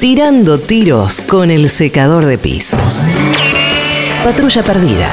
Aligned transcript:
Tirando 0.00 0.58
tiros 0.58 1.22
con 1.22 1.50
el 1.50 1.70
secador 1.70 2.26
de 2.26 2.36
pisos. 2.36 3.06
Patrulla 4.22 4.62
Perdida. 4.62 5.08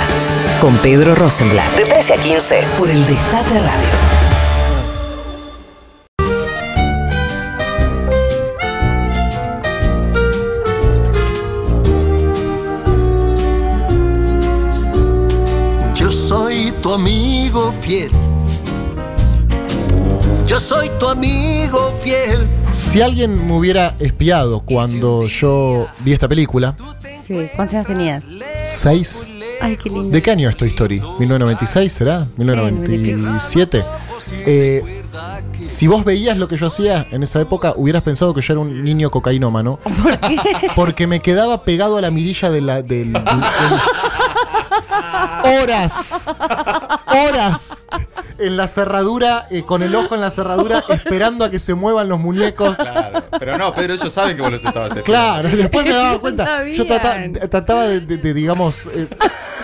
Con 0.59 0.75
Pedro 0.77 1.15
Rosenblatt. 1.15 1.77
De 1.77 1.85
13 1.85 2.13
a 2.13 2.17
15 2.17 2.63
por 2.77 2.89
el 2.89 3.05
Destape 3.05 3.59
Radio. 3.59 4.23
Yo 15.95 16.11
soy 16.11 16.73
tu 16.81 16.93
amigo 16.93 17.71
fiel. 17.79 18.11
Yo 20.45 20.59
soy 20.59 20.89
tu 20.99 21.07
amigo 21.07 21.93
fiel. 22.01 22.62
Si 22.73 23.01
alguien 23.01 23.47
me 23.47 23.53
hubiera 23.53 23.95
espiado 23.99 24.59
cuando 24.61 25.27
yo 25.27 25.87
vi 25.99 26.13
esta 26.13 26.27
película, 26.27 26.75
Sí, 27.25 27.47
¿cuántos 27.55 27.75
años 27.75 27.87
tenías? 27.87 28.23
¿seis? 28.67 29.29
Ay, 29.61 29.77
qué 29.77 29.89
lindo. 29.89 30.09
¿De 30.09 30.21
qué 30.21 30.31
año 30.31 30.49
es 30.49 30.57
Toy 30.57 30.67
Story? 30.69 30.99
¿1996 30.99 31.87
será? 31.89 32.27
¿1997? 32.37 33.85
Eh, 34.45 34.83
si 35.67 35.87
vos 35.87 36.03
veías 36.03 36.37
lo 36.37 36.47
que 36.49 36.57
yo 36.57 36.67
hacía 36.67 37.05
en 37.11 37.23
esa 37.23 37.39
época, 37.39 37.73
hubieras 37.77 38.01
pensado 38.03 38.33
que 38.33 38.41
yo 38.41 38.53
era 38.53 38.59
un 38.59 38.83
niño 38.83 39.09
cocainómano. 39.09 39.79
¿Por 40.01 40.19
qué? 40.19 40.37
Porque 40.75 41.07
me 41.07 41.21
quedaba 41.21 41.63
pegado 41.63 41.97
a 41.97 42.01
la 42.01 42.11
mirilla 42.11 42.49
de 42.49 42.61
la, 42.61 42.81
del, 42.81 43.13
del- 43.13 43.23
del- 43.23 43.41
horas, 45.63 46.25
horas 47.07 47.85
en 48.37 48.57
la 48.57 48.67
cerradura, 48.67 49.45
eh, 49.51 49.63
con 49.63 49.83
el 49.83 49.95
ojo 49.95 50.15
en 50.15 50.21
la 50.21 50.31
cerradura, 50.31 50.83
esperando 50.89 51.45
a 51.45 51.49
que 51.51 51.59
se 51.59 51.73
muevan 51.73 52.09
los 52.09 52.19
muñecos. 52.19 52.75
Claro, 52.75 53.23
pero 53.39 53.57
no, 53.57 53.73
Pedro, 53.73 53.93
ellos 53.93 54.13
saben 54.13 54.35
que 54.35 54.41
vos 54.41 54.51
los 54.51 54.63
estabas 54.63 54.91
haciendo. 54.91 55.05
Claro, 55.05 55.49
después 55.49 55.85
me 55.85 55.93
daba 55.93 56.19
cuenta. 56.19 56.65
Yo 56.65 56.85
trataba 56.87 57.83
de, 57.87 57.99
de- 58.01 58.17
de, 58.17 58.33
digamos, 58.33 58.87
eh, 58.93 59.07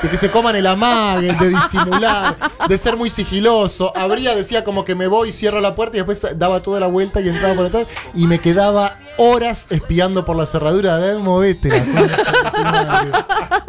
de 0.01 0.09
que 0.09 0.17
se 0.17 0.29
coman 0.31 0.55
el 0.55 0.65
amague, 0.67 1.33
de 1.33 1.49
disimular, 1.49 2.35
de 2.67 2.77
ser 2.77 2.95
muy 2.97 3.09
sigiloso. 3.09 3.91
Abría, 3.95 4.35
decía 4.35 4.63
como 4.63 4.85
que 4.85 4.95
me 4.95 5.07
voy, 5.07 5.31
cierro 5.31 5.59
la 5.61 5.75
puerta 5.75 5.97
y 5.97 5.99
después 6.03 6.25
daba 6.37 6.59
toda 6.61 6.79
la 6.79 6.87
vuelta 6.87 7.21
y 7.21 7.29
entraba 7.29 7.53
por 7.55 7.65
atrás. 7.65 7.87
Y 8.13 8.27
me 8.27 8.39
quedaba 8.39 8.97
horas 9.17 9.67
espiando 9.69 10.25
por 10.25 10.35
la 10.37 10.45
cerradura. 10.45 10.97
De, 10.97 11.17
movete 11.17 11.69
la 11.69 11.83
concha 11.85 12.01
de 12.01 12.49
tu 12.49 12.63
madre. 12.63 13.11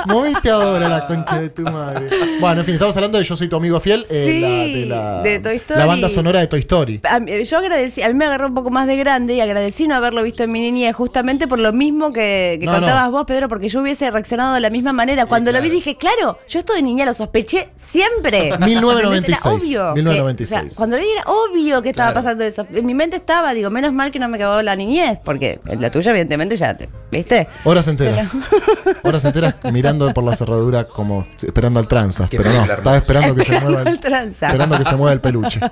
Movete 0.06 0.50
ahora 0.50 0.88
la 0.88 1.06
concha 1.06 1.40
de 1.40 1.50
tu 1.50 1.62
madre. 1.62 2.10
Bueno, 2.40 2.60
en 2.60 2.64
fin, 2.66 2.74
estamos 2.74 2.96
hablando 2.96 3.18
de 3.18 3.24
Yo 3.24 3.36
soy 3.36 3.48
tu 3.48 3.56
amigo 3.56 3.78
fiel, 3.80 4.06
eh, 4.08 4.26
Sí, 4.26 4.40
la, 4.40 4.48
de, 4.48 4.86
la, 4.86 5.22
de 5.22 5.38
Toy 5.40 5.56
Story. 5.56 5.78
la 5.80 5.86
banda 5.86 6.08
sonora 6.08 6.40
de 6.40 6.46
Toy 6.46 6.60
Story. 6.60 7.00
A 7.08 7.20
mí- 7.20 7.44
yo 7.44 7.58
agradecí, 7.58 8.02
a 8.02 8.08
mí 8.08 8.14
me 8.14 8.24
agarró 8.26 8.46
un 8.48 8.54
poco 8.54 8.70
más 8.70 8.86
de 8.86 8.96
grande 8.96 9.34
y 9.34 9.40
agradecí 9.40 9.86
no 9.86 9.94
haberlo 9.94 10.22
visto 10.22 10.42
en 10.42 10.52
mi 10.52 10.60
niñez, 10.60 10.94
justamente 10.94 11.46
por 11.46 11.58
lo 11.58 11.72
mismo 11.72 12.12
que, 12.12 12.56
que 12.60 12.66
No, 12.66 12.72
contabas 12.72 13.04
no. 13.06 13.10
vos, 13.12 13.24
Pedro, 13.26 13.48
porque 13.48 13.68
yo 13.68 13.80
hubiese 13.80 14.10
reaccionado 14.10 14.54
de 14.54 14.60
la 14.60 14.70
misma 14.70 14.92
manera. 14.92 15.26
Cuando 15.26 15.52
lo 15.52 15.60
vi 15.60 15.70
dije, 15.70 15.96
claro, 15.96 16.19
yo 16.48 16.58
esto 16.58 16.72
de 16.74 16.82
niña 16.82 17.04
lo 17.04 17.12
sospeché 17.14 17.70
siempre. 17.76 18.50
1996, 18.60 19.38
Era 19.44 19.52
obvio. 19.54 19.94
que- 19.94 20.00
1996. 20.00 20.64
o 20.64 20.70
sea, 20.70 20.76
cuando 20.76 20.96
vi 20.96 21.04
era 21.10 21.22
obvio 21.26 21.82
que 21.82 21.90
estaba 21.90 22.12
Claro. 22.12 22.24
pasando 22.24 22.44
eso. 22.44 22.66
En 22.72 22.86
mi 22.86 22.94
mente 22.94 23.16
estaba, 23.16 23.52
digo, 23.54 23.70
menos 23.70 23.92
mal 23.92 24.10
que 24.10 24.18
no 24.18 24.28
me 24.28 24.36
acabó 24.36 24.62
la 24.62 24.76
niñez, 24.76 25.18
porque 25.24 25.60
en 25.66 25.80
la 25.80 25.90
tuya 25.90 26.10
evidentemente 26.10 26.56
ya 26.56 26.74
te, 26.74 26.88
¿viste? 27.10 27.48
Horas 27.64 27.88
enteras. 27.88 28.38
Horas 29.02 29.24
enteras 29.24 29.54
mirando 29.72 30.12
por 30.12 30.24
la 30.24 30.36
cerradura 30.36 30.84
como 30.84 31.26
esperando 31.42 31.80
al 31.80 31.88
tranza. 31.88 32.28
Qué 32.28 32.36
Pero 32.36 32.52
no, 32.52 32.64
estaba 32.64 32.96
esperando 32.96 33.34
que 33.34 33.44
se 33.44 33.60
mueva 33.60 33.82
el, 33.82 33.98
tranza. 33.98 34.46
esperando 34.48 34.78
que 34.78 34.84
se 34.84 34.96
mueva 34.96 35.12
el 35.12 35.20
peluche. 35.20 35.60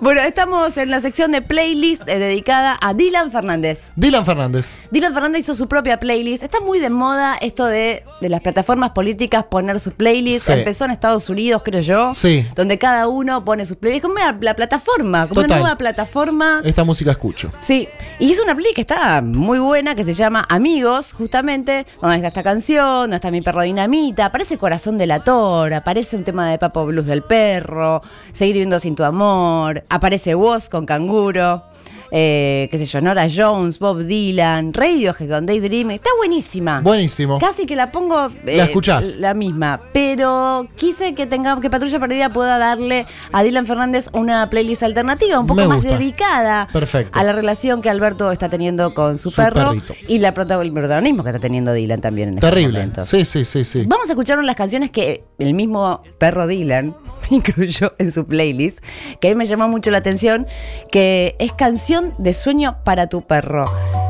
Bueno, 0.00 0.20
estamos 0.20 0.76
en 0.76 0.90
la 0.90 1.00
sección 1.00 1.32
de 1.32 1.42
playlist 1.42 2.02
eh, 2.06 2.20
dedicada 2.20 2.78
a 2.80 2.94
Dylan 2.94 3.32
Fernández. 3.32 3.90
Dylan 3.96 4.24
Fernández. 4.24 4.78
Dylan 4.92 5.12
Fernández 5.12 5.40
hizo 5.40 5.56
su 5.56 5.66
propia 5.66 5.98
playlist. 5.98 6.44
Está 6.44 6.60
muy 6.60 6.78
de 6.78 6.88
moda 6.88 7.36
esto 7.40 7.66
de, 7.66 8.04
de 8.20 8.28
las 8.28 8.40
plataformas 8.40 8.90
políticas 8.90 9.44
poner 9.50 9.80
su 9.80 9.90
playlist. 9.90 10.46
Sí. 10.46 10.52
Empezó 10.52 10.84
en 10.84 10.92
Estados 10.92 11.28
Unidos, 11.28 11.62
creo 11.64 11.80
yo. 11.80 12.14
Sí. 12.14 12.46
Donde 12.54 12.78
cada 12.78 13.08
uno 13.08 13.44
pone 13.44 13.66
su 13.66 13.76
playlist. 13.76 14.02
Como 14.02 14.14
la, 14.14 14.36
la 14.40 14.54
plataforma, 14.54 15.22
como 15.26 15.42
Total. 15.42 15.50
una 15.50 15.58
nueva 15.60 15.78
plataforma. 15.78 16.60
Esta 16.64 16.84
música 16.84 17.10
escucho. 17.10 17.50
Sí, 17.58 17.88
y 18.20 18.30
hizo 18.30 18.44
una 18.44 18.54
playlist 18.54 18.76
que 18.76 18.82
está 18.82 19.20
muy 19.20 19.58
buena, 19.58 19.96
que 19.96 20.04
se 20.08 20.14
llama 20.14 20.46
Amigos, 20.48 21.12
justamente, 21.12 21.86
donde 22.00 22.16
está 22.16 22.28
esta 22.28 22.42
canción, 22.42 23.02
donde 23.02 23.16
está 23.16 23.30
mi 23.30 23.42
perro 23.42 23.60
Dinamita, 23.60 24.24
aparece 24.24 24.56
Corazón 24.56 24.96
de 24.96 25.06
la 25.06 25.22
Tora, 25.22 25.76
aparece 25.76 26.16
un 26.16 26.24
tema 26.24 26.48
de 26.50 26.58
Papo 26.58 26.86
Blues 26.86 27.04
del 27.04 27.20
Perro, 27.20 28.00
Seguir 28.32 28.54
viviendo 28.54 28.80
sin 28.80 28.96
tu 28.96 29.04
amor, 29.04 29.84
aparece 29.90 30.34
Woz 30.34 30.70
con 30.70 30.86
Canguro, 30.86 31.64
eh, 32.10 32.68
qué 32.70 32.78
sé 32.78 32.86
yo, 32.86 33.00
Nora 33.00 33.26
Jones, 33.34 33.78
Bob 33.78 34.02
Dylan, 34.04 34.72
Radiohead 34.72 35.28
con 35.28 35.46
Daydreaming, 35.46 35.96
está 35.96 36.10
buenísima. 36.18 36.80
Buenísimo. 36.80 37.38
Casi 37.38 37.66
que 37.66 37.76
la 37.76 37.90
pongo 37.90 38.26
eh, 38.46 38.56
¿La 38.56 38.64
escuchás? 38.64 39.16
la 39.18 39.34
misma, 39.34 39.80
pero 39.92 40.66
quise 40.76 41.14
que 41.14 41.26
tengamos 41.26 41.62
que 41.62 41.70
Patrulla 41.70 41.98
Perdida 41.98 42.30
pueda 42.30 42.58
darle 42.58 43.06
a 43.32 43.42
Dylan 43.42 43.66
Fernández 43.66 44.08
una 44.12 44.48
playlist 44.50 44.82
alternativa, 44.82 45.38
un 45.38 45.46
poco 45.46 45.64
más 45.66 45.82
dedicada 45.82 46.68
Perfecto. 46.72 47.18
a 47.18 47.24
la 47.24 47.32
relación 47.32 47.82
que 47.82 47.90
Alberto 47.90 48.32
está 48.32 48.48
teniendo 48.48 48.94
con 48.94 49.18
su, 49.18 49.30
Su 49.30 49.36
perro 49.36 49.70
perrito. 49.70 49.94
y 50.08 50.18
la 50.18 50.28
el 50.28 50.72
protagonismo 50.72 51.22
que 51.24 51.30
está 51.30 51.40
teniendo 51.40 51.72
Dylan 51.72 52.00
también 52.00 52.28
en 52.30 52.34
estos 52.36 52.48
Terrible. 52.50 52.78
momentos. 52.80 53.08
Sí, 53.08 53.24
sí, 53.24 53.44
sí, 53.44 53.64
sí. 53.64 53.82
Vamos 53.86 54.08
a 54.08 54.12
escuchar 54.12 54.38
unas 54.38 54.56
canciones 54.56 54.90
que 54.90 55.24
el 55.38 55.54
mismo 55.54 56.02
perro 56.18 56.46
Dylan 56.46 56.94
incluyó 57.30 57.92
en 57.98 58.12
su 58.12 58.26
playlist, 58.26 58.80
que 59.20 59.28
a 59.28 59.30
mí 59.30 59.36
me 59.36 59.46
llamó 59.46 59.68
mucho 59.68 59.90
la 59.90 59.98
atención, 59.98 60.46
que 60.90 61.36
es 61.38 61.52
canción 61.52 62.12
de 62.18 62.32
sueño 62.32 62.78
para 62.84 63.06
tu 63.06 63.22
perro. 63.22 63.64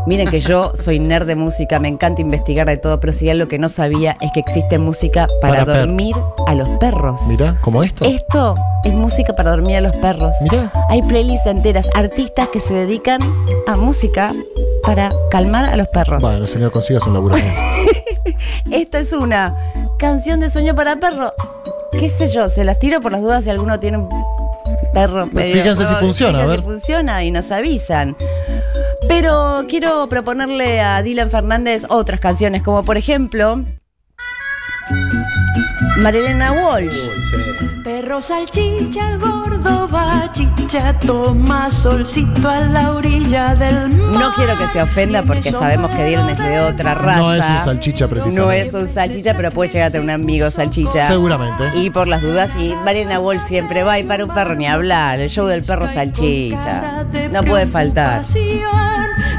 Miren 0.07 0.29
que 0.29 0.41
yo 0.41 0.73
soy 0.75 1.01
nerd 1.01 1.27
de 1.27 1.37
música, 1.37 1.79
me 1.81 1.89
encanta 1.89 2.23
investigar 2.23 2.67
de 2.67 2.79
todo, 2.79 2.99
pero 2.99 3.13
si 3.13 3.29
algo 3.29 3.47
que 3.47 3.59
no 3.59 3.69
sabía 3.69 4.17
es 4.23 4.31
que 4.33 4.41
existe 4.41 4.79
música 4.79 5.29
para, 5.43 5.67
dormir 5.67 6.17
a 6.47 6.55
los 6.55 6.71
perros. 6.79 7.21
Mirá, 7.29 7.61
como 7.61 7.83
esto. 7.83 8.07
Esto 8.07 8.55
es 8.85 8.95
música 8.95 9.35
para 9.35 9.51
dormir 9.51 9.77
a 9.77 9.81
los 9.83 9.97
perros. 9.99 10.35
Mirá. 10.43 10.73
Hay 10.89 11.03
playlists 11.03 11.47
enteras, 11.47 11.91
artistas 11.95 12.49
que 12.49 12.61
se 12.61 12.73
dedican 12.73 13.21
a 13.67 13.77
música 13.77 14.31
para 14.83 15.13
calmar 15.31 15.67
a 15.67 15.77
los 15.77 15.89
perros. 15.89 16.23
Bueno, 16.23 16.47
señor, 16.47 16.73
consigas 16.73 17.07
un 17.07 17.13
laburo. 17.13 17.37
Esta 18.71 19.01
es 19.01 19.13
una 19.13 19.55
canción 19.99 20.41
de 20.41 20.51
sueño 20.51 20.75
para 20.75 20.97
perro. 20.97 21.33
¿Qué 21.93 22.09
sé 22.09 22.29
yo? 22.29 22.49
Se 22.49 22.65
las 22.65 22.79
tiro 22.79 23.01
por 23.01 23.13
las 23.13 23.21
dudas 23.23 23.45
si 23.45 23.51
alguno 23.51 23.79
tiene 23.81 23.99
un 23.99 24.09
perro. 24.95 25.27
medio- 25.33 25.53
Fíjense 25.55 25.87
si 25.87 25.95
funciona, 25.95 26.43
a 26.43 26.47
ver. 26.47 26.61
si 26.61 26.65
funciona 26.65 27.25
y 27.25 27.31
nos 27.31 27.51
avisan. 27.51 28.17
Pero 29.09 29.65
quiero 29.69 30.09
proponerle 30.09 30.81
a 30.81 31.03
Dylan 31.03 31.31
Fernández 31.31 31.85
otras 31.89 32.21
canciones, 32.21 32.63
como 32.63 32.83
por 32.85 32.97
ejemplo. 32.97 33.65
Marilena 35.99 36.53
Walsh. 36.53 36.97
Perro 37.83 38.21
salchicha, 38.21 39.17
gordo 39.17 39.89
bachicha, 39.89 40.99
toma 40.99 41.71
solcito 41.71 42.49
a 42.49 42.61
la 42.61 42.93
orilla 42.93 43.55
del 43.55 43.97
mar. 43.97 44.21
No 44.21 44.33
quiero 44.35 44.57
que 44.59 44.67
se 44.69 44.83
ofenda 44.83 45.23
porque 45.23 45.51
sabemos 45.51 45.91
que 45.91 46.05
Dylan 46.05 46.31
es 46.31 46.39
de 46.39 46.61
otra 46.61 46.95
raza. 46.95 47.19
No 47.19 47.35
es 47.35 47.49
un 47.49 47.59
salchicha, 47.59 48.09
precisamente. 48.09 48.41
No 48.41 48.53
es 48.53 48.75
un 48.75 48.87
salchicha, 48.87 49.35
pero 49.35 49.51
puede 49.51 49.71
llegar 49.73 49.89
a 49.89 49.91
tener 49.91 50.05
un 50.05 50.11
amigo 50.11 50.51
salchicha. 50.51 51.07
Seguramente. 51.09 51.71
Y 51.75 51.91
por 51.91 52.09
las 52.09 52.23
dudas, 52.23 52.57
y 52.57 52.75
Mariana 52.85 53.21
Wall 53.21 53.41
siempre 53.41 53.83
va 53.83 53.99
y 53.99 54.05
para 54.05 54.25
un 54.25 54.33
perro 54.33 54.55
ni 54.55 54.67
hablar. 54.67 55.21
El 55.21 55.29
show 55.29 55.47
del 55.47 55.63
perro 55.63 55.89
salchicha. 55.89 57.05
No 57.33 57.43
puede 57.43 57.67
faltar. 57.67 58.23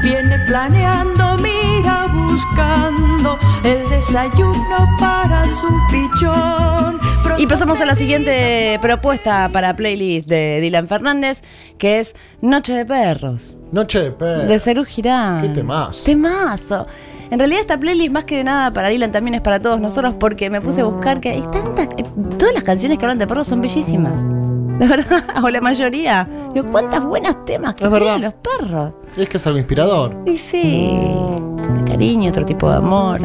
Viene 0.02 0.38
planeando, 0.46 1.36
mira 1.38 2.06
buscando 2.06 3.38
el 3.64 3.79
desayuno 4.00 4.96
para 4.98 5.44
su 5.48 5.68
pichón. 5.90 6.98
Y 7.38 7.46
pasamos 7.46 7.80
a 7.80 7.86
la 7.86 7.94
siguiente 7.94 8.78
propuesta 8.80 9.48
para 9.52 9.76
playlist 9.76 10.26
de 10.26 10.58
Dylan 10.60 10.88
Fernández, 10.88 11.42
que 11.78 12.00
es 12.00 12.14
Noche 12.40 12.72
de 12.72 12.84
Perros, 12.86 13.56
Noche 13.72 14.00
de 14.00 14.10
perro. 14.12 14.44
de 14.48 14.58
Cerú 14.58 14.84
Girán. 14.84 15.42
Qué 15.42 15.48
temazo. 15.50 16.04
Temazo. 16.04 16.86
En 17.30 17.38
realidad 17.38 17.60
esta 17.60 17.78
playlist 17.78 18.10
más 18.10 18.24
que 18.24 18.38
de 18.38 18.44
nada 18.44 18.72
para 18.72 18.88
Dylan 18.88 19.12
también 19.12 19.34
es 19.34 19.40
para 19.42 19.60
todos 19.60 19.80
nosotros 19.80 20.14
porque 20.18 20.48
me 20.50 20.60
puse 20.60 20.80
a 20.80 20.84
buscar 20.84 21.20
que 21.20 21.30
hay 21.30 21.42
tantas... 21.52 21.88
eh, 21.98 22.04
Todas 22.38 22.54
las 22.54 22.64
canciones 22.64 22.98
que 22.98 23.04
hablan 23.04 23.18
de 23.18 23.26
perros 23.26 23.46
son 23.46 23.60
bellísimas. 23.60 24.20
De 24.78 24.86
verdad, 24.86 25.24
o 25.42 25.48
la 25.50 25.60
mayoría. 25.60 26.26
Digo, 26.54 26.66
cuántas 26.72 27.04
buenos 27.04 27.44
temas 27.44 27.74
que 27.74 27.86
tienen 27.86 28.22
los 28.22 28.34
perros. 28.34 28.92
Es 29.16 29.28
que 29.28 29.36
es 29.36 29.46
algo 29.46 29.58
inspirador. 29.58 30.16
Y 30.26 30.36
sí, 30.38 30.98
de 31.76 31.84
cariño, 31.84 32.30
otro 32.30 32.44
tipo 32.46 32.68
de 32.70 32.76
amor. 32.76 33.20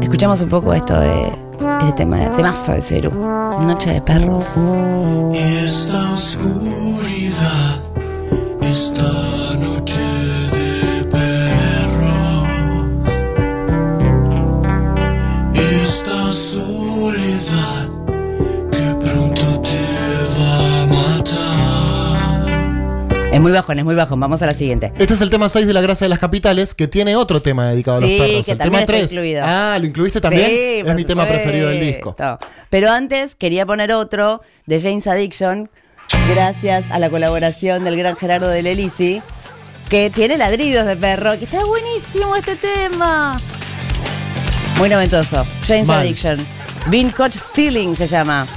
Escuchamos 0.00 0.40
un 0.40 0.48
poco 0.48 0.72
esto 0.74 0.98
de 0.98 1.32
este 1.80 1.92
tema, 1.96 2.34
temazo 2.34 2.72
de 2.72 2.82
Cerú. 2.82 3.10
Noche 3.10 3.92
de 3.94 4.00
perros. 4.00 4.44
Esta 5.34 6.12
oscuridad, 6.12 7.80
esta 8.62 9.02
noche 9.60 10.00
de 10.00 11.04
perros, 11.04 12.48
esta 15.54 16.32
soledad 16.32 17.77
Es 23.38 23.42
muy 23.42 23.52
bajón, 23.52 23.78
es 23.78 23.84
muy 23.84 23.94
bajón. 23.94 24.18
Vamos 24.18 24.42
a 24.42 24.46
la 24.46 24.52
siguiente. 24.52 24.92
Este 24.98 25.14
es 25.14 25.20
el 25.20 25.30
tema 25.30 25.48
6 25.48 25.64
de 25.64 25.72
la 25.72 25.80
grasa 25.80 26.04
de 26.04 26.08
las 26.08 26.18
capitales, 26.18 26.74
que 26.74 26.88
tiene 26.88 27.14
otro 27.14 27.40
tema 27.40 27.68
dedicado 27.68 27.98
a 27.98 28.00
los 28.00 28.10
perros. 28.10 28.46
que 28.46 28.50
el 28.50 28.58
también 28.58 28.70
tema 28.70 28.80
está 28.80 28.92
3. 28.94 29.12
incluido. 29.12 29.42
Ah, 29.44 29.76
¿lo 29.78 29.86
incluiste 29.86 30.20
también? 30.20 30.50
Sí, 30.50 30.82
es 30.84 30.94
mi 30.96 31.04
tema 31.04 31.24
preferido 31.24 31.68
del 31.68 31.78
disco. 31.78 32.16
Pero 32.68 32.90
antes 32.90 33.36
quería 33.36 33.64
poner 33.64 33.92
otro 33.92 34.40
de 34.66 34.80
James 34.80 35.06
Addiction, 35.06 35.70
gracias 36.34 36.90
a 36.90 36.98
la 36.98 37.10
colaboración 37.10 37.84
del 37.84 37.96
gran 37.96 38.16
Gerardo 38.16 38.48
de 38.48 38.60
Lelisi, 38.60 39.22
que 39.88 40.10
tiene 40.10 40.36
ladridos 40.36 40.84
de 40.84 40.96
perro, 40.96 41.38
que 41.38 41.44
está 41.44 41.64
buenísimo 41.64 42.34
este 42.34 42.56
tema. 42.56 43.40
Muy 44.78 44.88
noventoso. 44.88 45.46
James 45.64 45.86
Mal. 45.86 46.00
Addiction. 46.00 46.44
Bean 46.88 47.10
Coach 47.10 47.36
Stealing 47.36 47.94
se 47.94 48.08
llama. 48.08 48.48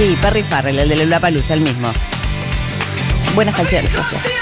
Sí, 0.00 0.16
Perry 0.22 0.42
Farrell, 0.42 0.78
el 0.78 0.88
de 0.88 1.04
La 1.04 1.20
Palusa, 1.20 1.52
el 1.52 1.60
mismo. 1.60 1.92
Buenas 3.34 3.54
canciones. 3.54 3.92
gracias. 3.92 4.39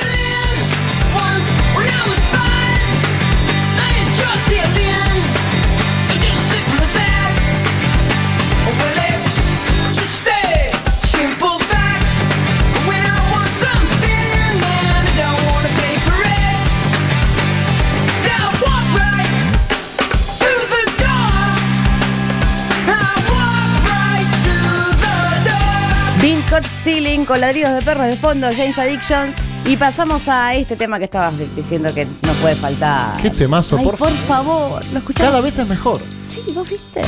Stealing 26.88 27.26
con 27.26 27.38
ladridos 27.38 27.75
de 27.75 27.82
perros 27.82 28.06
de 28.06 28.17
fondo, 28.17 28.46
James 28.50 28.79
Addictions. 28.79 29.37
Y 29.67 29.76
pasamos 29.76 30.26
a 30.26 30.55
este 30.55 30.75
tema 30.75 30.99
que 30.99 31.05
estabas 31.05 31.35
diciendo 31.55 31.93
que 31.93 32.06
no 32.06 32.32
puede 32.40 32.56
faltar. 32.56 33.20
Qué 33.20 33.29
temazo, 33.29 33.76
Ay, 33.76 33.85
por 33.85 33.99
por 33.99 34.11
favor. 34.11 34.82
¿Lo 34.93 34.99
escuchamos? 34.99 35.31
Cada 35.31 35.43
vez 35.43 35.58
es 35.58 35.69
mejor. 35.69 36.00
Sí, 36.31 36.40
vos 36.55 36.67
viste. 36.67 37.02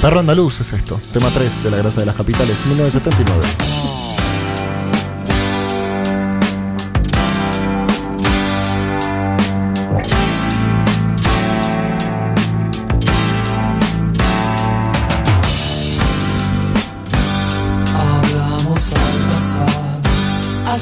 Perro 0.00 0.20
andaluz 0.20 0.58
es 0.62 0.72
esto. 0.72 0.98
Tema 1.12 1.28
3 1.28 1.62
de 1.62 1.70
la 1.70 1.76
grasa 1.76 2.00
de 2.00 2.06
las 2.06 2.16
capitales, 2.16 2.56
1979. 2.64 4.07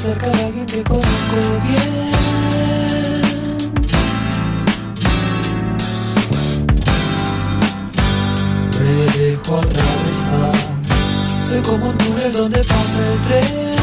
Acerca 0.07 0.29
de 0.29 0.43
alguien 0.45 0.65
que 0.65 0.83
conozco 0.83 1.35
bien. 1.67 2.07
Me 8.79 9.19
dejo 9.19 9.57
atravesar, 9.57 10.55
sé 11.41 11.61
como 11.61 11.89
un 11.89 11.97
túnel 11.97 12.31
donde 12.31 12.63
pasa 12.63 12.99
el 13.11 13.21
tren. 13.23 13.75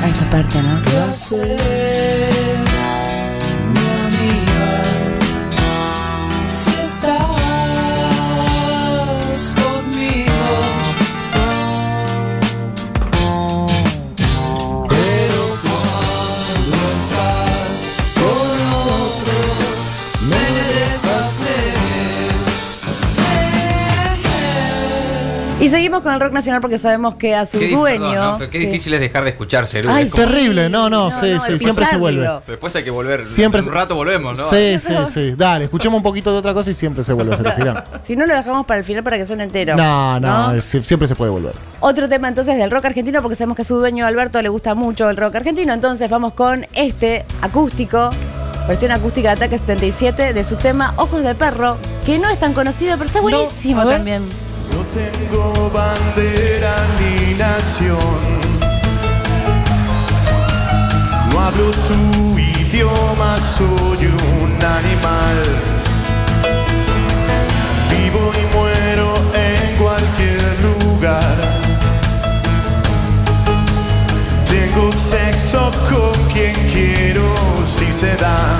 A 0.00 0.08
esta 0.08 0.30
parte, 0.30 0.62
¿no? 0.62 0.82
¿Qué 0.82 0.96
haces, 0.98 1.60
nacional 26.38 26.60
porque 26.60 26.78
sabemos 26.78 27.14
que 27.16 27.34
a 27.34 27.44
su 27.46 27.58
Qué, 27.58 27.70
dueño. 27.70 28.10
perdón, 28.10 28.50
qué 28.50 28.58
Sí. 28.60 28.66
difícil 28.66 28.94
es 28.94 29.00
dejar 29.00 29.24
de 29.24 29.30
escuchar 29.30 29.66
Cerú. 29.66 29.90
Ay, 29.90 30.06
Es 30.06 30.12
como- 30.12 30.24
Terrible, 30.24 30.68
no, 30.68 30.88
no, 30.90 31.10
sí, 31.10 31.36
sí, 31.44 31.52
el 31.52 31.58
siempre 31.58 31.84
se 31.86 31.96
vuelve. 31.96 32.28
Después 32.46 32.74
hay 32.76 32.84
que 32.84 32.90
volver. 32.90 33.24
Siempre 33.24 33.60
un 33.60 33.72
rato 33.72 33.94
volvemos, 33.94 34.36
¿no? 34.38 34.48
Sí, 34.50 34.78
sí, 34.78 34.94
sí. 35.12 35.34
Dale, 35.36 35.64
escuchemos 35.64 35.96
un 35.98 36.02
poquito 36.02 36.32
de 36.32 36.38
otra 36.38 36.54
cosa 36.54 36.70
y 36.70 36.74
siempre 36.74 37.04
se 37.04 37.12
vuelve 37.12 37.32
a 37.32 37.34
hacer. 37.34 37.84
Si 38.06 38.16
no 38.16 38.24
lo 38.26 38.34
dejamos 38.34 38.64
para 38.66 38.78
el 38.78 38.84
final 38.84 39.04
para 39.04 39.18
que 39.18 39.26
suene 39.26 39.44
entero. 39.44 39.76
No, 39.76 40.18
no, 40.20 40.52
es- 40.52 40.64
siempre 40.64 41.06
se 41.06 41.14
puede 41.14 41.30
volver. 41.30 41.52
Otro 41.80 42.08
tema 42.08 42.28
entonces 42.28 42.56
del 42.56 42.70
rock 42.70 42.86
argentino, 42.86 43.20
porque 43.22 43.36
sabemos 43.36 43.56
que 43.56 43.62
a 43.62 43.64
su 43.64 43.76
dueño 43.76 44.06
Alberto 44.06 44.40
le 44.40 44.48
gusta 44.48 44.74
mucho 44.74 45.08
el 45.10 45.16
rock 45.16 45.36
argentino. 45.36 45.72
Entonces 45.72 46.08
vamos 46.10 46.32
con 46.34 46.66
este 46.74 47.24
acústico, 47.42 48.10
versión 48.66 48.92
acústica 48.92 49.28
de 49.28 49.34
Ataque 49.34 49.58
77 49.58 50.32
de 50.32 50.44
su 50.44 50.56
tema 50.56 50.92
Ojos 50.96 51.22
de 51.22 51.34
Perro, 51.34 51.76
que 52.06 52.18
no 52.18 52.28
es 52.30 52.38
tan 52.38 52.52
conocido, 52.54 52.94
pero 52.96 53.06
está 53.06 53.20
buenísimo 53.20 53.84
también. 53.84 54.22
No 54.72 54.84
tengo 54.94 55.70
bandera 55.70 56.74
ni 56.98 57.34
nación. 57.34 58.20
No 61.30 61.40
hablo 61.40 61.70
tu 61.70 62.38
idioma, 62.38 63.36
soy 63.38 64.06
un 64.06 64.58
animal. 64.62 65.38
Vivo 67.90 68.32
y 68.34 68.56
muero 68.56 69.14
en 69.34 69.76
cualquier 69.76 70.42
lugar. 70.62 71.36
Tengo 74.48 74.92
sexo 74.92 75.70
con 75.90 76.12
quien 76.32 76.54
quiero 76.70 77.24
si 77.64 77.92
se 77.92 78.14
da. 78.16 78.58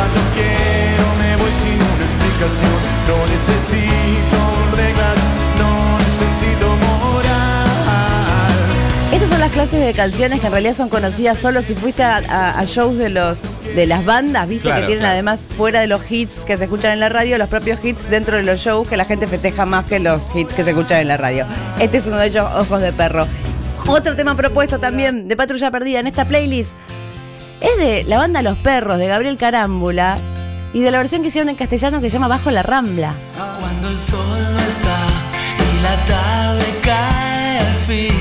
Cuando 0.00 0.18
quiero 0.32 1.04
me 1.20 1.36
voy 1.36 1.50
sin 1.52 1.76
una 1.76 2.04
explicación 2.08 2.72
No 3.06 3.26
necesito 3.30 4.38
reglas, 4.74 5.16
no 5.58 5.98
necesito 5.98 6.66
moral 6.76 8.54
Estas 9.12 9.28
son 9.28 9.40
las 9.40 9.50
clases 9.52 9.84
de 9.84 9.92
canciones 9.92 10.40
que 10.40 10.46
en 10.46 10.52
realidad 10.52 10.74
son 10.74 10.88
conocidas 10.88 11.38
solo 11.38 11.60
si 11.62 11.74
fuiste 11.74 12.02
a, 12.02 12.16
a- 12.16 12.58
a 12.58 12.64
shows 12.64 12.96
de 12.96 13.10
los 13.10 13.40
de 13.74 13.86
las 13.86 14.04
bandas, 14.04 14.48
viste 14.48 14.64
Claro, 14.68 14.80
que 14.80 14.86
tienen 14.86 15.02
claro. 15.02 15.12
además 15.12 15.44
fuera 15.56 15.80
de 15.80 15.86
los 15.86 16.10
hits 16.10 16.44
que 16.46 16.56
se 16.56 16.64
escuchan 16.64 16.92
en 16.92 17.00
la 17.00 17.08
radio, 17.08 17.36
los 17.38 17.48
propios 17.48 17.78
hits 17.84 18.08
dentro 18.10 18.36
de 18.36 18.42
los 18.42 18.58
shows 18.60 18.88
que 18.88 18.96
la 18.96 19.04
gente 19.04 19.28
festeja 19.28 19.64
más 19.66 19.84
que 19.84 20.00
los 20.00 20.22
hits 20.34 20.54
que 20.54 20.64
se 20.64 20.70
escuchan 20.70 21.00
en 21.00 21.08
la 21.08 21.16
radio. 21.18 21.46
Este 21.78 21.98
es 21.98 22.06
uno 22.06 22.16
de 22.16 22.26
ellos, 22.28 22.46
Ojos 22.56 22.80
de 22.80 22.92
Perro. 22.92 23.26
Otro 23.86 24.16
tema 24.16 24.34
propuesto 24.34 24.78
también 24.80 25.28
de 25.28 25.36
Patrulla 25.36 25.70
Perdida 25.70 26.00
en 26.00 26.06
esta 26.08 26.24
playlist 26.24 26.72
es 27.60 27.76
de 27.78 28.04
la 28.04 28.18
banda 28.18 28.42
Los 28.42 28.58
Perros 28.58 28.98
de 28.98 29.06
Gabriel 29.06 29.36
Carámbula 29.36 30.16
y 30.72 30.80
de 30.80 30.90
la 30.90 30.98
versión 30.98 31.22
que 31.22 31.28
hicieron 31.28 31.48
en 31.48 31.56
castellano 31.56 32.00
que 32.00 32.08
se 32.08 32.14
llama 32.14 32.28
Bajo 32.28 32.50
la 32.50 32.62
Rambla. 32.62 33.14
Cuando 33.58 33.88
el 33.88 33.98
sol 33.98 34.38
está 34.66 35.06
y 35.58 35.82
la 35.82 36.04
tarde 36.06 36.64
cae 36.82 37.58
al 37.58 37.74
fin. 37.86 38.19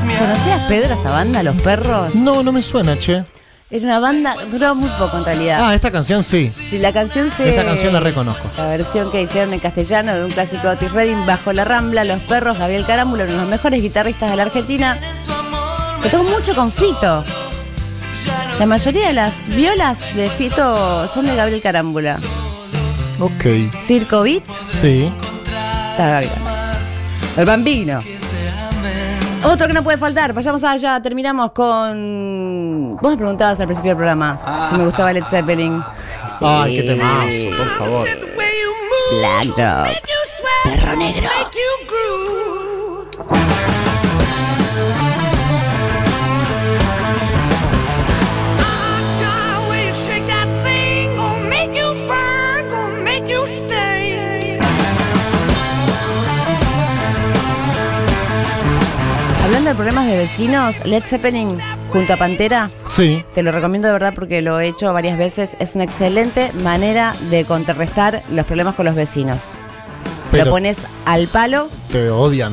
¿Conocías 0.00 0.62
Pedro 0.68 0.94
esta 0.94 1.10
banda, 1.10 1.42
Los 1.42 1.60
Perros? 1.62 2.14
No, 2.14 2.42
no 2.42 2.52
me 2.52 2.62
suena, 2.62 2.98
che. 2.98 3.24
Era 3.68 3.84
una 3.84 3.98
banda, 3.98 4.36
duró 4.50 4.74
muy 4.76 4.88
poco 4.90 5.16
en 5.18 5.24
realidad. 5.24 5.58
Ah, 5.60 5.74
esta 5.74 5.90
canción 5.90 6.22
sí. 6.22 6.48
Si 6.48 6.78
la 6.78 6.92
canción 6.92 7.30
se. 7.36 7.48
Esta 7.48 7.64
canción 7.64 7.92
la 7.92 7.98
reconozco. 8.00 8.48
La 8.56 8.66
versión 8.66 9.10
que 9.10 9.22
hicieron 9.22 9.52
en 9.52 9.58
castellano 9.60 10.14
de 10.14 10.24
un 10.24 10.30
clásico 10.30 10.62
de 10.68 10.74
Otis 10.74 10.92
Redding, 10.92 11.26
Bajo 11.26 11.52
la 11.52 11.64
Rambla, 11.64 12.04
Los 12.04 12.20
Perros, 12.22 12.58
Gabriel 12.58 12.84
Carámbula, 12.86 13.24
uno 13.24 13.32
de 13.32 13.38
los 13.40 13.48
mejores 13.48 13.82
guitarristas 13.82 14.30
de 14.30 14.36
la 14.36 14.42
Argentina, 14.44 14.98
que 16.02 16.08
tuvo 16.08 16.22
mucho 16.24 16.54
con 16.54 16.70
Fito. 16.70 17.24
La 18.60 18.66
mayoría 18.66 19.08
de 19.08 19.12
las 19.14 19.48
violas 19.56 19.98
de 20.14 20.28
Fito 20.30 21.08
son 21.08 21.26
de 21.26 21.34
Gabriel 21.34 21.60
Carámbula. 21.60 22.16
Ok. 23.18 23.72
Circo 23.82 24.22
Beat, 24.22 24.44
Sí. 24.70 25.10
está 25.90 26.06
Gabriel. 26.08 26.32
El 27.36 27.44
Bambino. 27.44 28.00
Otro 29.44 29.66
que 29.68 29.72
no 29.72 29.82
puede 29.82 29.98
faltar, 29.98 30.32
vayamos 30.32 30.64
allá, 30.64 31.00
terminamos 31.00 31.52
con... 31.52 32.96
Vos 33.00 33.10
me 33.10 33.16
preguntabas 33.16 33.60
al 33.60 33.66
principio 33.66 33.90
del 33.90 33.96
programa 33.96 34.66
si 34.68 34.76
me 34.76 34.84
gustaba 34.84 35.12
Led 35.12 35.24
Zeppelin. 35.24 35.82
Sí. 36.38 36.44
Ay, 36.44 36.76
qué 36.76 36.82
temazo, 36.82 37.56
por 37.56 37.68
favor. 37.78 38.08
Black 39.18 39.44
Dog. 39.56 39.88
Perro 40.64 40.96
negro. 40.96 41.28
Problemas 59.76 60.06
de 60.06 60.16
vecinos, 60.16 60.84
Led 60.84 61.02
Zeppelin 61.04 61.58
junto 61.92 62.12
a 62.12 62.16
Pantera, 62.16 62.70
Sí, 62.88 63.22
te 63.34 63.42
lo 63.42 63.52
recomiendo 63.52 63.88
de 63.88 63.92
verdad 63.92 64.12
porque 64.14 64.40
lo 64.42 64.58
he 64.58 64.68
hecho 64.68 64.92
varias 64.92 65.18
veces. 65.18 65.56
Es 65.58 65.74
una 65.74 65.84
excelente 65.84 66.50
manera 66.62 67.14
de 67.30 67.44
contrarrestar 67.44 68.22
los 68.32 68.46
problemas 68.46 68.74
con 68.74 68.86
los 68.86 68.94
vecinos. 68.94 69.40
Pero- 70.30 70.46
Lo 70.46 70.50
pones 70.50 70.78
al 71.04 71.26
palo, 71.28 71.68
te 71.92 72.08
odian. 72.10 72.52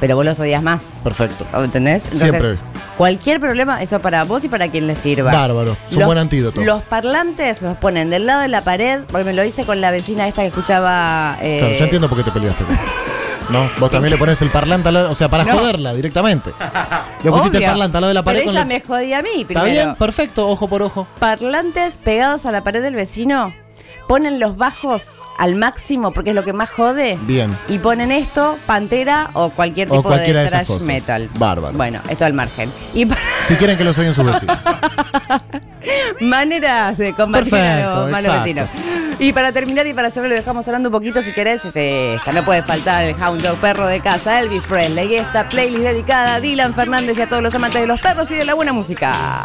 pero 0.00 0.16
vos 0.16 0.24
los 0.24 0.38
odias 0.40 0.62
más. 0.62 1.00
Perfecto. 1.02 1.46
¿Entendés? 1.62 2.04
Siempre. 2.12 2.56
Cualquier 2.98 3.40
problema, 3.40 3.82
eso 3.82 4.00
para 4.00 4.24
vos 4.24 4.44
y 4.44 4.48
para 4.48 4.68
quien 4.68 4.86
le 4.86 4.94
sirva. 4.94 5.32
Bárbaro. 5.32 5.72
Es 5.88 5.92
un 5.94 6.00
Los- 6.00 6.06
buen 6.06 6.18
antídoto. 6.18 6.60
Los 6.62 6.82
parlantes 6.82 7.62
los 7.62 7.76
ponen 7.78 8.10
del 8.10 8.26
lado 8.26 8.42
de 8.42 8.48
la 8.48 8.62
pared, 8.62 9.00
porque 9.10 9.24
me 9.24 9.32
lo 9.32 9.42
hice 9.44 9.64
con 9.64 9.80
la 9.80 9.90
vecina 9.90 10.28
esta 10.28 10.42
que 10.42 10.48
escuchaba. 10.48 11.38
eh, 11.40 11.58
Claro, 11.60 11.74
ya 11.78 11.84
entiendo 11.84 12.08
por 12.08 12.18
qué 12.18 12.24
te 12.24 12.30
peleaste. 12.30 12.64
No, 13.50 13.68
vos 13.78 13.90
también 13.90 14.12
le 14.12 14.18
pones 14.18 14.40
el 14.42 14.50
parlante 14.50 14.88
al 14.88 14.94
lado, 14.94 15.10
o 15.10 15.14
sea, 15.14 15.28
para 15.28 15.44
No. 15.44 15.58
joderla 15.58 15.92
directamente. 15.94 16.50
Le 17.24 17.30
pusiste 17.30 17.58
obvio. 17.58 17.66
el 17.66 17.72
parlante 17.72 17.96
al 17.96 18.00
lado 18.02 18.08
de 18.08 18.14
la 18.14 18.22
pared 18.22 18.38
Pero 18.40 18.50
con 18.52 18.56
ella 18.56 18.62
el- 18.62 18.68
me 18.68 18.80
jodía 18.86 19.18
a 19.18 19.22
mí 19.22 19.28
Está 19.42 19.46
primero. 19.46 19.70
bien, 19.70 19.94
perfecto, 19.96 20.48
ojo 20.48 20.68
por 20.68 20.82
ojo. 20.82 21.06
Parlantes 21.18 21.98
pegados 21.98 22.46
a 22.46 22.52
la 22.52 22.62
pared 22.62 22.82
del 22.82 22.94
vecino, 22.94 23.52
ponen 24.08 24.38
los 24.40 24.56
bajos 24.56 25.18
al 25.38 25.54
máximo 25.56 26.12
porque 26.12 26.30
es 26.30 26.36
lo 26.36 26.44
que 26.44 26.52
más 26.52 26.70
jode. 26.70 27.18
Bien. 27.22 27.56
Y 27.68 27.78
ponen 27.78 28.12
esto, 28.12 28.56
pantera 28.66 29.30
o 29.32 29.48
cualquier 29.50 29.88
O 29.88 29.96
tipo 29.96 30.02
cualquiera 30.04 30.40
de 30.40 30.44
de 30.44 30.48
esas 30.48 30.66
thrash 30.66 30.68
cosas. 30.68 30.86
metal. 30.86 31.30
Bárbaro. 31.38 31.76
Bueno, 31.76 32.00
esto 32.10 32.24
al 32.26 32.34
margen. 32.34 32.70
Y 32.94 33.06
Si 33.48 33.54
quieren 33.56 33.76
que 33.78 33.84
los 33.84 33.98
oyen 33.98 34.12
sus 34.14 34.24
vecinos. 34.26 34.58
maneras 36.20 36.98
de 36.98 37.12
combatir 37.14 37.54
a 37.54 37.94
los 38.00 38.10
malos 38.10 38.34
vecinos. 38.38 38.68
Y 39.22 39.34
para 39.34 39.52
terminar 39.52 39.86
y 39.86 39.92
para 39.92 40.08
hacerlo, 40.08 40.30
lo 40.30 40.34
dejamos 40.34 40.66
hablando 40.66 40.88
un 40.88 40.94
poquito 40.94 41.20
si 41.20 41.30
querés. 41.32 41.62
esta 41.66 42.32
no 42.32 42.42
puede 42.42 42.62
faltar 42.62 43.04
el 43.04 43.14
Hound 43.22 43.42
Dog 43.42 43.58
perro 43.58 43.86
de 43.86 44.00
casa, 44.00 44.40
Elvis 44.40 44.62
Presley. 44.62 45.12
Y 45.12 45.16
esta 45.16 45.46
playlist 45.46 45.82
dedicada 45.82 46.36
a 46.36 46.40
Dylan 46.40 46.72
Fernández 46.72 47.18
y 47.18 47.20
a 47.20 47.28
todos 47.28 47.42
los 47.42 47.54
amantes 47.54 47.82
de 47.82 47.86
los 47.86 48.00
perros 48.00 48.30
y 48.30 48.36
de 48.36 48.46
la 48.46 48.54
buena 48.54 48.72
música. 48.72 49.44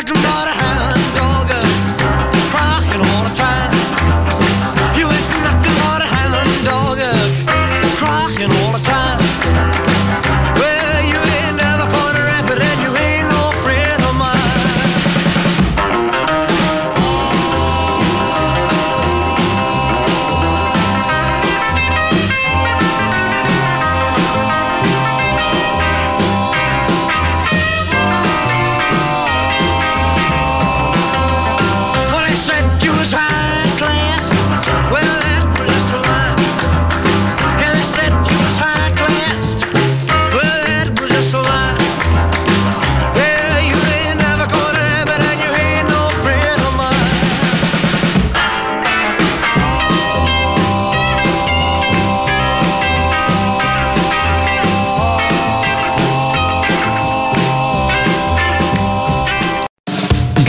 Rock 0.00 0.08
and 0.08 0.24
roll 0.24 0.69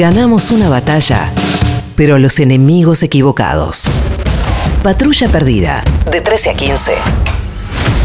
Ganamos 0.02 0.50
una 0.50 0.68
batalla, 0.68 1.30
pero 1.96 2.18
los 2.18 2.40
enemigos 2.40 3.04
equivocados. 3.04 3.86
Patrulla 4.82 5.28
perdida, 5.28 5.84
de 6.12 6.22
13 6.22 6.50
a 6.50 6.54
15. 6.56 6.94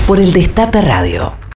Por 0.06 0.20
el 0.20 0.34
Destape 0.34 0.82
Radio. 0.82 1.45